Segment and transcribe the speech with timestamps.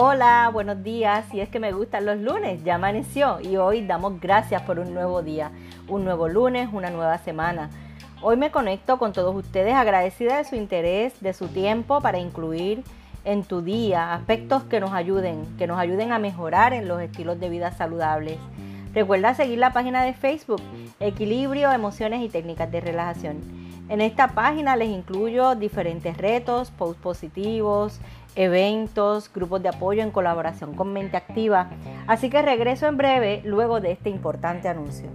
[0.00, 1.24] Hola, buenos días.
[1.30, 4.94] Si es que me gustan los lunes, ya amaneció y hoy damos gracias por un
[4.94, 5.50] nuevo día,
[5.88, 7.68] un nuevo lunes, una nueva semana.
[8.22, 12.84] Hoy me conecto con todos ustedes agradecida de su interés, de su tiempo para incluir
[13.24, 17.40] en tu día aspectos que nos ayuden, que nos ayuden a mejorar en los estilos
[17.40, 18.38] de vida saludables.
[18.94, 20.62] Recuerda seguir la página de Facebook,
[21.00, 23.67] Equilibrio, Emociones y Técnicas de Relajación.
[23.88, 28.00] En esta página les incluyo diferentes retos, posts positivos,
[28.36, 31.70] eventos, grupos de apoyo en colaboración con Mente Activa.
[32.06, 35.08] Así que regreso en breve luego de este importante anuncio.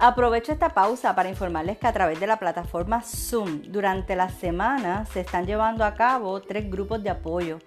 [0.00, 5.06] Aprovecho esta pausa para informarles que a través de la plataforma Zoom durante la semana
[5.06, 7.58] se están llevando a cabo tres grupos de apoyo.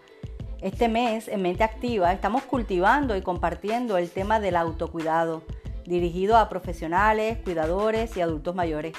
[0.61, 5.41] Este mes en Mente Activa estamos cultivando y compartiendo el tema del autocuidado
[5.85, 8.93] dirigido a profesionales, cuidadores y adultos mayores,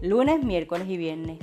[0.00, 1.40] lunes, miércoles y viernes.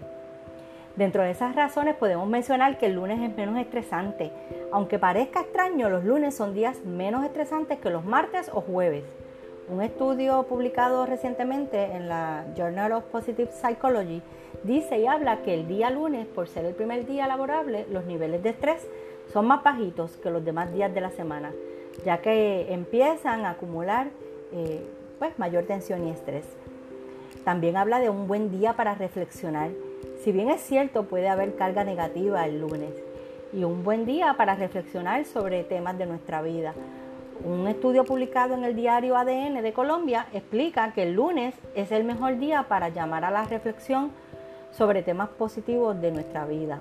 [0.97, 4.31] Dentro de esas razones podemos mencionar que el lunes es menos estresante.
[4.71, 9.03] Aunque parezca extraño, los lunes son días menos estresantes que los martes o jueves.
[9.69, 14.23] Un estudio publicado recientemente en la Journal of Positive Psychology
[14.63, 18.41] dice y habla que el día lunes, por ser el primer día laborable, los niveles
[18.41, 18.87] de estrés
[19.31, 21.51] son más bajitos que los demás días de la semana,
[22.05, 24.07] ya que empiezan a acumular
[24.51, 24.83] eh,
[25.19, 26.45] pues, mayor tensión y estrés.
[27.43, 29.69] También habla de un buen día para reflexionar
[30.23, 32.93] si bien es cierto, puede haber carga negativa el lunes
[33.53, 36.73] y un buen día para reflexionar sobre temas de nuestra vida.
[37.45, 42.03] Un estudio publicado en el diario ADN de Colombia explica que el lunes es el
[42.03, 44.11] mejor día para llamar a la reflexión
[44.71, 46.79] sobre temas positivos de nuestra vida.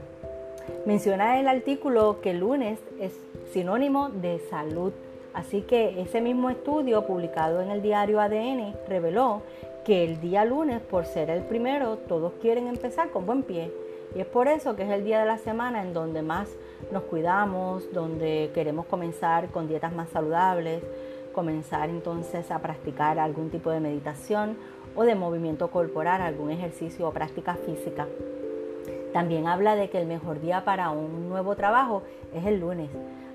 [0.86, 3.12] Menciona el artículo que el lunes es
[3.52, 4.92] sinónimo de salud,
[5.36, 9.42] así que ese mismo estudio publicado en el diario ADN reveló
[9.84, 13.70] que el día lunes, por ser el primero, todos quieren empezar con buen pie.
[14.16, 16.48] Y es por eso que es el día de la semana en donde más
[16.90, 20.82] nos cuidamos, donde queremos comenzar con dietas más saludables,
[21.34, 24.56] comenzar entonces a practicar algún tipo de meditación
[24.96, 28.08] o de movimiento corporal, algún ejercicio o práctica física.
[29.12, 32.02] También habla de que el mejor día para un nuevo trabajo
[32.34, 32.88] es el lunes.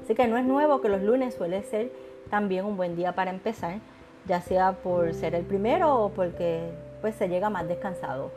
[0.03, 1.91] Así que no es nuevo que los lunes suele ser
[2.29, 3.79] también un buen día para empezar
[4.27, 8.31] ya sea por ser el primero o porque pues, se llega más descansado.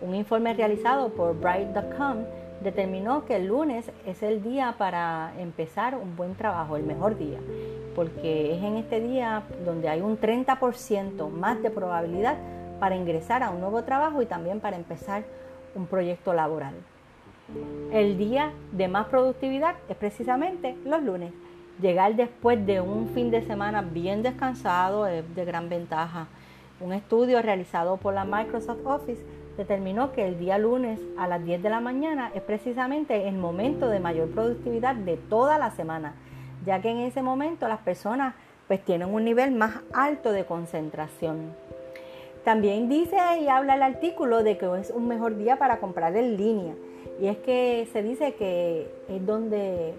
[0.00, 2.24] Un informe realizado por Bright.com
[2.62, 7.38] determinó que el lunes es el día para empezar un buen trabajo, el mejor día,
[7.94, 12.36] porque es en este día donde hay un 30% más de probabilidad
[12.78, 15.22] para ingresar a un nuevo trabajo y también para empezar
[15.74, 16.74] un proyecto laboral.
[17.92, 21.32] El día de más productividad es precisamente los lunes.
[21.80, 26.28] Llegar después de un fin de semana bien descansado es de gran ventaja.
[26.80, 29.22] Un estudio realizado por la Microsoft Office
[29.56, 33.88] determinó que el día lunes a las 10 de la mañana es precisamente el momento
[33.88, 36.14] de mayor productividad de toda la semana,
[36.64, 38.34] ya que en ese momento las personas
[38.68, 41.54] pues tienen un nivel más alto de concentración.
[42.44, 46.36] También dice y habla el artículo de que es un mejor día para comprar en
[46.36, 46.74] línea.
[47.20, 49.92] Y es que se dice que es donde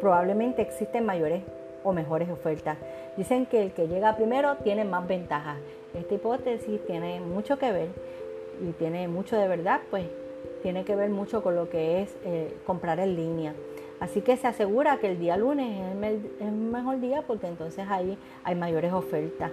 [0.00, 1.42] probablemente existen mayores
[1.82, 2.76] o mejores ofertas.
[3.16, 5.56] Dicen que el que llega primero tiene más ventajas.
[5.94, 7.88] Esta hipótesis tiene mucho que ver
[8.62, 10.04] y tiene mucho de verdad, pues
[10.62, 13.54] tiene que ver mucho con lo que es eh, comprar en línea.
[14.00, 18.16] Así que se asegura que el día lunes es el, mejor día porque entonces ahí
[18.44, 19.50] hay mayores ofertas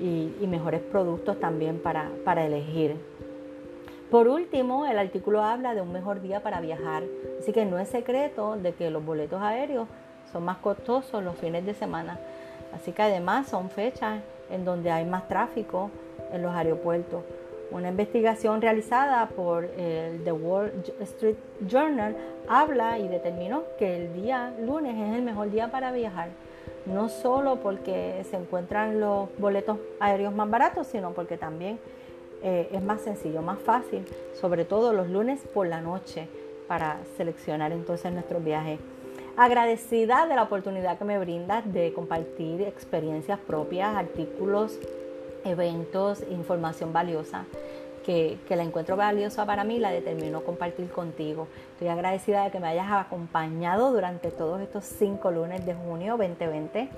[0.00, 2.96] y, mejores productos también para, para elegir.
[4.10, 7.02] Por último, el artículo habla de un mejor día para viajar,
[7.40, 9.88] así que no es secreto de que los boletos aéreos
[10.30, 12.18] son más costosos los fines de semana.
[12.72, 15.90] Así que además son fechas en donde hay más tráfico
[16.32, 17.24] en los aeropuertos.
[17.72, 21.36] Una investigación realizada por el The Wall Street
[21.66, 22.16] Journal
[22.48, 26.28] habla y determinó que el día lunes es el mejor día para viajar,
[26.86, 31.80] no solo porque se encuentran los boletos aéreos más baratos, sino porque también
[32.42, 34.04] eh, es más sencillo, más fácil,
[34.40, 36.28] sobre todo los lunes por la noche,
[36.68, 38.78] para seleccionar entonces nuestros viajes.
[39.36, 44.78] Agradecida de la oportunidad que me brindas de compartir experiencias propias, artículos,
[45.44, 47.44] eventos, información valiosa.
[48.06, 51.48] Que, la encuentro valiosa para mí, la determino compartir contigo.
[51.72, 56.88] Estoy agradecida de que me hayas acompañado durante todos estos cinco lunes de junio 2020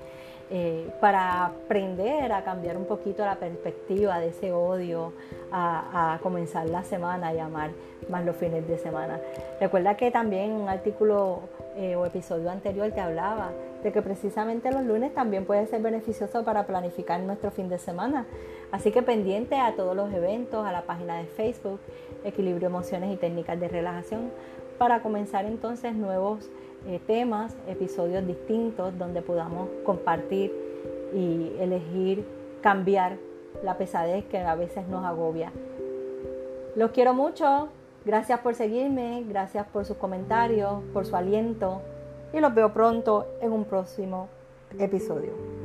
[0.51, 5.13] eh, para aprender a cambiar un poquito la perspectiva de ese odio,
[5.51, 7.71] a, comenzar la semana y amar
[8.07, 9.19] más los fines de semana.
[9.59, 11.39] Recuerda que también un artículo
[11.75, 13.49] eh, o episodio anterior te hablaba
[13.83, 18.25] de que precisamente los lunes también puede ser beneficioso para planificar nuestro fin de semana.
[18.71, 21.79] Así que pendiente a todos los eventos, a la página de Facebook,
[22.23, 24.31] Equilibrio Emociones y Técnicas de Relajación,
[24.77, 26.49] para comenzar entonces nuevos
[26.87, 30.53] eh, temas, episodios distintos donde podamos compartir
[31.13, 32.23] y elegir
[32.61, 33.17] cambiar
[33.63, 35.51] la pesadez que a veces nos agobia.
[36.75, 37.69] Los quiero mucho,
[38.05, 41.81] gracias por seguirme, gracias por sus comentarios, por su aliento
[42.31, 44.29] y los veo pronto en un próximo
[44.77, 45.58] episodio.